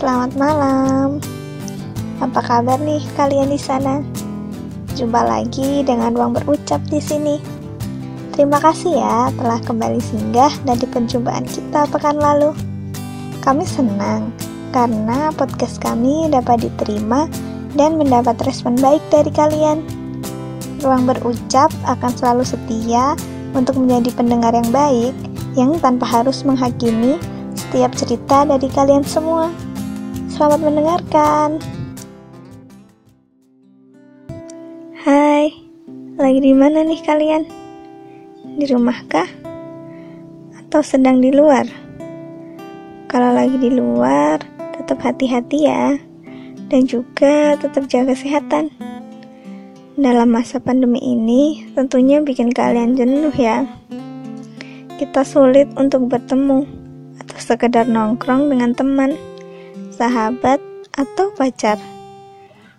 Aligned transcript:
Selamat 0.00 0.32
malam. 0.32 1.20
Apa 2.24 2.40
kabar 2.40 2.80
nih 2.80 3.04
kalian 3.20 3.52
di 3.52 3.60
sana? 3.60 4.00
Jumpa 4.96 5.20
lagi 5.28 5.84
dengan 5.84 6.16
ruang 6.16 6.32
berucap 6.32 6.80
di 6.88 7.04
sini. 7.04 7.36
Terima 8.32 8.64
kasih 8.64 8.96
ya 8.96 9.28
telah 9.36 9.60
kembali 9.60 10.00
singgah 10.00 10.56
dari 10.64 10.88
perjumpaan 10.88 11.44
kita 11.44 11.84
pekan 11.92 12.16
lalu. 12.16 12.56
Kami 13.44 13.60
senang 13.68 14.32
karena 14.72 15.28
podcast 15.36 15.76
kami 15.84 16.32
dapat 16.32 16.64
diterima 16.64 17.28
dan 17.76 18.00
mendapat 18.00 18.40
respon 18.48 18.80
baik 18.80 19.04
dari 19.12 19.28
kalian. 19.28 19.84
Ruang 20.80 21.04
berucap 21.04 21.68
akan 21.84 22.12
selalu 22.16 22.48
setia 22.48 23.20
untuk 23.52 23.76
menjadi 23.76 24.16
pendengar 24.16 24.56
yang 24.56 24.72
baik 24.72 25.12
yang 25.60 25.76
tanpa 25.76 26.08
harus 26.08 26.40
menghakimi 26.40 27.20
setiap 27.52 27.92
cerita 27.92 28.48
dari 28.48 28.64
kalian 28.72 29.04
semua. 29.04 29.52
Selamat 30.30 30.62
mendengarkan. 30.62 31.58
Hai, 35.02 35.50
lagi 36.14 36.38
di 36.38 36.54
mana 36.54 36.86
nih 36.86 37.02
kalian? 37.02 37.42
Di 38.54 38.70
rumah 38.70 38.94
kah? 39.10 39.26
Atau 40.54 40.86
sedang 40.86 41.18
di 41.18 41.34
luar? 41.34 41.66
Kalau 43.10 43.34
lagi 43.34 43.58
di 43.58 43.74
luar, 43.74 44.38
tetap 44.78 45.02
hati-hati 45.02 45.66
ya. 45.66 45.98
Dan 46.70 46.86
juga 46.86 47.58
tetap 47.58 47.90
jaga 47.90 48.14
kesehatan. 48.14 48.70
Dalam 49.98 50.30
masa 50.30 50.62
pandemi 50.62 51.02
ini, 51.02 51.74
tentunya 51.74 52.22
bikin 52.22 52.54
kalian 52.54 52.94
jenuh 52.94 53.34
ya. 53.34 53.66
Kita 54.94 55.26
sulit 55.26 55.66
untuk 55.74 56.06
bertemu 56.06 56.62
atau 57.18 57.38
sekedar 57.42 57.90
nongkrong 57.90 58.46
dengan 58.46 58.70
teman, 58.78 59.18
sahabat, 60.00 60.64
atau 60.96 61.28
pacar. 61.36 61.76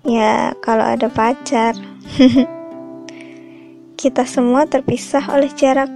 Ya, 0.00 0.56
kalau 0.64 0.80
ada 0.80 1.12
pacar. 1.12 1.76
Kita 4.00 4.24
semua 4.24 4.64
terpisah 4.64 5.20
oleh 5.28 5.52
jarak. 5.52 5.92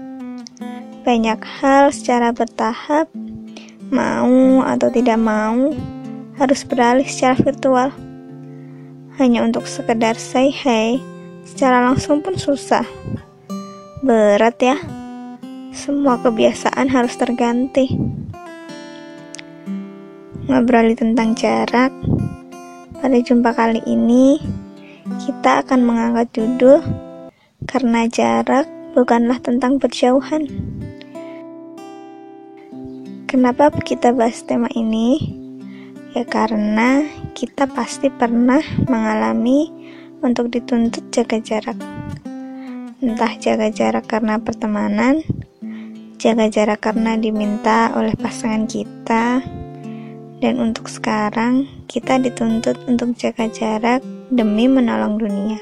Banyak 1.09 1.41
hal 1.41 1.89
secara 1.89 2.37
bertahap, 2.37 3.09
mau 3.89 4.61
atau 4.61 4.92
tidak 4.92 5.17
mau, 5.17 5.72
harus 6.37 6.61
beralih 6.69 7.09
secara 7.09 7.41
virtual. 7.41 7.89
Hanya 9.17 9.41
untuk 9.41 9.64
sekedar 9.64 10.20
say 10.20 10.53
hey, 10.53 11.00
secara 11.48 11.81
langsung 11.81 12.20
pun 12.20 12.37
susah. 12.37 12.84
Berat 14.05 14.61
ya, 14.61 14.77
semua 15.72 16.20
kebiasaan 16.20 16.92
harus 16.92 17.17
terganti. 17.17 17.97
Ngobrol 20.47 20.95
tentang 20.95 21.35
jarak, 21.35 21.91
pada 23.03 23.19
jumpa 23.19 23.51
kali 23.51 23.83
ini 23.83 24.39
kita 25.27 25.67
akan 25.67 25.83
mengangkat 25.83 26.39
judul 26.39 26.87
karena 27.67 28.07
jarak 28.07 28.71
bukanlah 28.95 29.43
tentang 29.43 29.83
berjauhan. 29.83 30.47
Kenapa 33.27 33.75
kita 33.75 34.15
bahas 34.15 34.47
tema 34.47 34.71
ini? 34.71 35.19
Ya 36.15 36.23
karena 36.23 37.03
kita 37.35 37.67
pasti 37.67 38.07
pernah 38.07 38.63
mengalami 38.87 39.67
untuk 40.23 40.55
dituntut 40.55 41.11
jaga 41.11 41.43
jarak. 41.43 41.79
Entah 43.03 43.35
jaga 43.43 43.67
jarak 43.75 44.07
karena 44.07 44.39
pertemanan, 44.39 45.27
jaga 46.23 46.47
jarak 46.47 46.87
karena 46.87 47.19
diminta 47.19 47.91
oleh 47.99 48.15
pasangan 48.15 48.71
kita, 48.71 49.43
dan 50.41 50.61
untuk 50.61 50.93
sekarang 50.93 51.65
kita 51.89 52.21
dituntut 52.21 52.77
untuk 52.85 53.17
jaga 53.17 53.49
jarak 53.49 54.05
demi 54.29 54.69
menolong 54.69 55.17
dunia. 55.17 55.61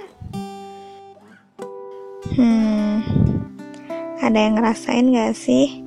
Hmm, 2.34 2.98
ada 4.18 4.34
yang 4.34 4.58
ngerasain 4.58 5.14
gak 5.14 5.38
sih 5.38 5.84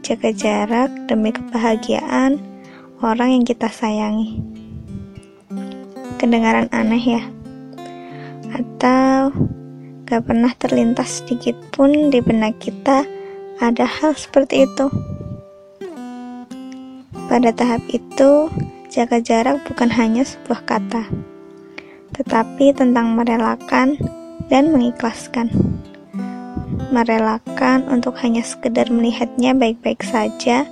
jaga 0.00 0.32
jarak 0.32 0.88
demi 1.04 1.34
kebahagiaan 1.34 2.40
orang 3.04 3.36
yang 3.36 3.44
kita 3.44 3.68
sayangi? 3.68 4.40
Kedengaran 6.16 6.72
aneh 6.72 7.02
ya? 7.02 7.22
Atau 8.56 9.36
gak 10.08 10.24
pernah 10.24 10.54
terlintas 10.56 11.20
sedikit 11.20 11.58
pun 11.74 12.08
di 12.08 12.24
benak 12.24 12.56
kita 12.62 13.04
ada 13.60 13.84
hal 13.84 14.16
seperti 14.16 14.64
itu? 14.64 14.88
Pada 17.32 17.48
tahap 17.48 17.80
itu, 17.88 18.52
jaga 18.92 19.16
jarak 19.24 19.64
bukan 19.64 19.88
hanya 19.88 20.20
sebuah 20.20 20.68
kata, 20.68 21.08
tetapi 22.12 22.76
tentang 22.76 23.16
merelakan 23.16 23.96
dan 24.52 24.68
mengikhlaskan. 24.68 25.48
Merelakan 26.92 27.88
untuk 27.88 28.20
hanya 28.20 28.44
sekedar 28.44 28.92
melihatnya 28.92 29.56
baik-baik 29.56 30.04
saja 30.04 30.68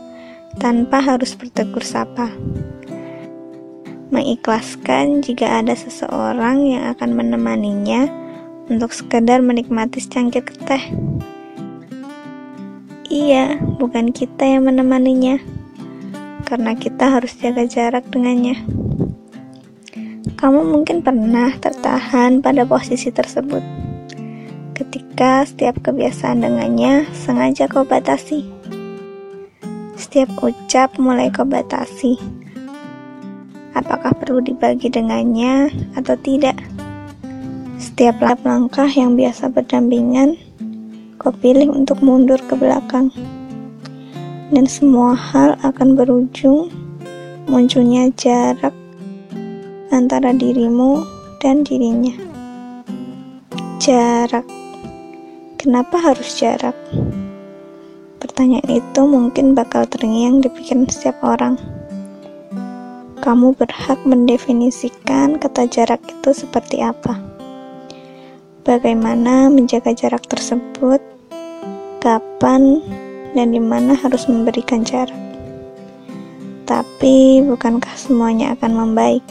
tanpa 0.60 1.00
harus 1.00 1.32
bertegur 1.32 1.81
sapa. 1.81 2.28
Mengikhlaskan 4.12 5.25
jika 5.25 5.65
ada 5.65 5.72
seseorang 5.72 6.77
yang 6.77 6.92
akan 6.92 7.16
menemaninya 7.16 8.04
untuk 8.69 8.92
sekedar 8.92 9.41
menikmati 9.41 9.97
secangkir 9.97 10.44
teh. 10.69 10.92
Iya, 13.09 13.56
bukan 13.81 14.12
kita 14.12 14.44
yang 14.44 14.69
menemaninya, 14.69 15.41
karena 16.50 16.74
kita 16.74 17.06
harus 17.06 17.38
jaga 17.38 17.62
jarak 17.62 18.10
dengannya. 18.10 18.58
Kamu 20.34 20.66
mungkin 20.66 20.98
pernah 20.98 21.54
tertahan 21.62 22.42
pada 22.42 22.66
posisi 22.66 23.14
tersebut 23.14 23.62
ketika 24.74 25.46
setiap 25.46 25.78
kebiasaan 25.84 26.42
dengannya 26.42 27.06
sengaja 27.14 27.70
kau 27.70 27.86
batasi. 27.86 28.42
Setiap 29.94 30.32
ucap 30.42 30.98
mulai 30.98 31.30
kau 31.30 31.46
batasi. 31.46 32.18
Apakah 33.76 34.10
perlu 34.18 34.42
dibagi 34.42 34.90
dengannya 34.90 35.70
atau 35.94 36.18
tidak? 36.18 36.58
Setiap 37.78 38.18
langkah 38.24 38.90
yang 38.90 39.14
biasa 39.14 39.54
berdampingan, 39.54 40.34
kau 41.20 41.30
pilih 41.30 41.70
untuk 41.70 42.02
mundur 42.02 42.42
ke 42.42 42.58
belakang. 42.58 43.12
Dan 44.50 44.66
semua 44.66 45.14
hal 45.14 45.54
akan 45.62 45.94
berujung 45.94 46.74
munculnya 47.46 48.10
jarak 48.18 48.74
antara 49.94 50.34
dirimu 50.34 51.06
dan 51.38 51.62
dirinya. 51.62 52.14
Jarak. 53.78 54.42
Kenapa 55.54 56.02
harus 56.02 56.34
jarak? 56.34 56.74
Pertanyaan 58.18 58.68
itu 58.68 59.00
mungkin 59.06 59.54
bakal 59.54 59.86
terngiang 59.86 60.42
di 60.42 60.50
pikiran 60.50 60.90
setiap 60.90 61.22
orang. 61.22 61.54
Kamu 63.20 63.52
berhak 63.54 64.00
mendefinisikan 64.02 65.36
kata 65.38 65.68
jarak 65.68 66.00
itu 66.08 66.32
seperti 66.32 66.80
apa. 66.80 67.20
Bagaimana 68.64 69.48
menjaga 69.52 69.92
jarak 69.92 70.24
tersebut, 70.28 71.00
kapan, 72.00 72.80
dan 73.34 73.54
di 73.54 73.62
mana 73.62 73.94
harus 73.94 74.26
memberikan 74.26 74.82
jarak. 74.82 75.16
Tapi 76.70 77.42
bukankah 77.42 77.98
semuanya 77.98 78.54
akan 78.54 78.72
membaik? 78.78 79.26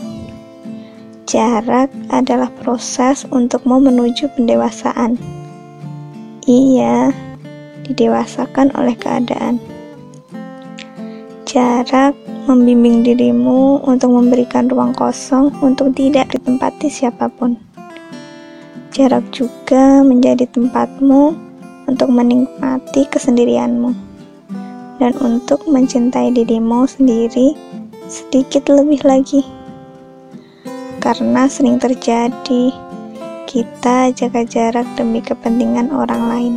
Jarak 1.29 1.87
adalah 2.09 2.51
proses 2.59 3.23
untukmu 3.29 3.79
menuju 3.79 4.33
pendewasaan. 4.33 5.15
Iya, 6.49 7.13
didewasakan 7.85 8.73
oleh 8.73 8.97
keadaan. 8.97 9.61
Jarak 11.45 12.17
membimbing 12.49 13.05
dirimu 13.05 13.81
untuk 13.85 14.09
memberikan 14.13 14.65
ruang 14.69 14.91
kosong 14.97 15.53
untuk 15.61 15.93
tidak 15.93 16.33
ditempati 16.33 16.89
siapa 16.89 17.29
pun. 17.29 17.57
Jarak 18.89 19.29
juga 19.29 20.01
menjadi 20.01 20.49
tempatmu 20.49 21.48
untuk 21.89 22.13
menikmati 22.13 23.09
kesendirianmu. 23.09 23.97
Dan 25.01 25.17
untuk 25.17 25.65
mencintai 25.65 26.29
dirimu 26.29 26.85
sendiri 26.85 27.57
sedikit 28.05 28.69
lebih 28.69 29.01
lagi. 29.01 29.41
Karena 31.01 31.49
sering 31.49 31.79
terjadi 31.81 32.69
kita 33.49 34.13
jaga 34.13 34.45
jarak 34.45 34.85
demi 34.93 35.23
kepentingan 35.23 35.89
orang 35.89 36.23
lain, 36.29 36.53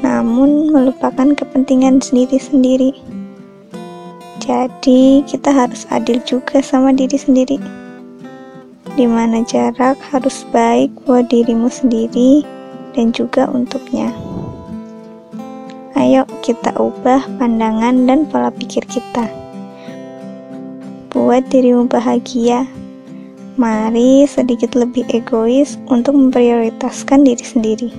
namun 0.00 0.72
melupakan 0.72 1.36
kepentingan 1.36 2.00
sendiri-sendiri. 2.00 2.96
Jadi, 4.40 5.20
kita 5.28 5.52
harus 5.52 5.84
adil 5.92 6.22
juga 6.24 6.64
sama 6.64 6.94
diri 6.94 7.18
sendiri, 7.18 7.58
di 8.96 9.04
mana 9.04 9.44
jarak 9.44 10.00
harus 10.14 10.48
baik 10.54 10.88
buat 11.04 11.28
dirimu 11.28 11.68
sendiri 11.68 12.61
dan 12.92 13.12
juga 13.12 13.48
untuknya. 13.48 14.12
Ayo, 15.96 16.24
kita 16.40 16.72
ubah 16.76 17.24
pandangan 17.36 18.08
dan 18.08 18.24
pola 18.28 18.48
pikir 18.52 18.82
kita 18.88 19.42
membuat 21.22 21.54
dirimu 21.54 21.86
bahagia. 21.86 22.66
Mari 23.54 24.26
sedikit 24.26 24.74
lebih 24.74 25.06
egois 25.14 25.78
untuk 25.86 26.18
memprioritaskan 26.18 27.22
diri 27.22 27.44
sendiri. 27.46 27.90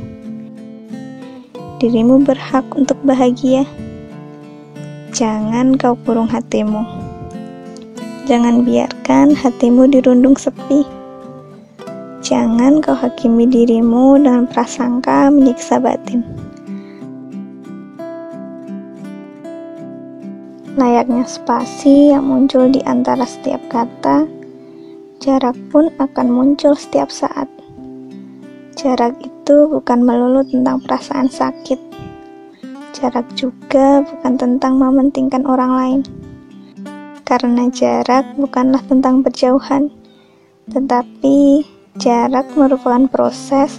Dirimu 1.80 2.20
berhak 2.28 2.68
untuk 2.76 3.00
bahagia. 3.08 3.64
Jangan 5.16 5.80
kau 5.80 5.96
kurung 6.04 6.28
hatimu. 6.28 6.84
Jangan 8.28 8.68
biarkan 8.68 9.40
hatimu 9.40 9.88
dirundung 9.88 10.36
sepi. 10.36 10.84
Jangan 12.34 12.82
kau 12.82 12.98
hakimi 12.98 13.46
dirimu 13.46 14.18
dengan 14.18 14.50
prasangka 14.50 15.30
menyiksa 15.30 15.78
batin. 15.78 16.26
Layaknya 20.74 21.30
spasi 21.30 22.10
yang 22.10 22.26
muncul 22.26 22.74
di 22.74 22.82
antara 22.90 23.22
setiap 23.30 23.62
kata, 23.70 24.26
jarak 25.22 25.54
pun 25.70 25.94
akan 26.02 26.28
muncul 26.34 26.74
setiap 26.74 27.14
saat. 27.14 27.46
Jarak 28.82 29.14
itu 29.22 29.70
bukan 29.70 30.02
melulu 30.02 30.42
tentang 30.42 30.82
perasaan 30.82 31.30
sakit. 31.30 31.78
Jarak 32.98 33.30
juga 33.38 34.02
bukan 34.02 34.34
tentang 34.42 34.82
mementingkan 34.82 35.46
orang 35.46 35.72
lain. 35.78 36.02
Karena 37.30 37.70
jarak 37.70 38.26
bukanlah 38.42 38.82
tentang 38.90 39.22
berjauhan, 39.22 39.94
tetapi 40.74 41.62
Jarak 42.02 42.50
merupakan 42.58 43.06
proses 43.06 43.78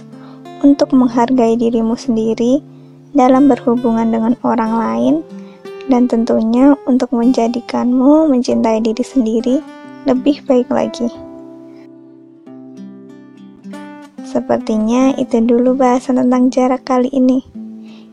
untuk 0.63 0.95
menghargai 0.95 1.59
dirimu 1.59 1.99
sendiri 1.99 2.63
dalam 3.11 3.51
berhubungan 3.51 4.07
dengan 4.07 4.33
orang 4.39 4.71
lain, 4.71 5.15
dan 5.91 6.07
tentunya 6.07 6.79
untuk 6.87 7.11
menjadikanmu 7.11 8.31
mencintai 8.31 8.79
diri 8.79 9.03
sendiri 9.03 9.55
lebih 10.07 10.39
baik 10.47 10.71
lagi. 10.71 11.11
Sepertinya 14.23 15.15
itu 15.19 15.43
dulu 15.43 15.75
bahasan 15.75 16.19
tentang 16.19 16.51
jarak 16.51 16.87
kali 16.87 17.11
ini. 17.11 17.43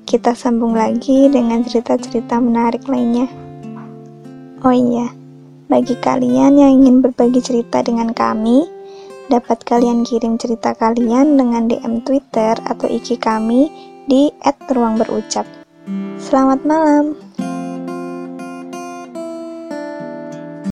Kita 0.03 0.35
sambung 0.35 0.75
lagi 0.75 1.31
dengan 1.31 1.63
cerita-cerita 1.63 2.43
menarik 2.43 2.87
lainnya. 2.91 3.31
Oh 4.67 4.75
iya, 4.75 5.11
bagi 5.71 5.95
kalian 5.99 6.59
yang 6.59 6.83
ingin 6.83 7.03
berbagi 7.03 7.43
cerita 7.43 7.83
dengan 7.83 8.15
kami, 8.15 8.82
dapat 9.31 9.63
kalian 9.63 10.03
kirim 10.03 10.41
cerita 10.41 10.75
kalian 10.75 11.39
dengan 11.39 11.71
DM 11.71 12.03
Twitter 12.03 12.59
atau 12.67 12.87
IG 12.89 13.21
kami 13.23 13.71
di 14.09 14.33
@ruangberucap. 14.71 15.47
Selamat 16.19 16.63
malam. 16.63 17.19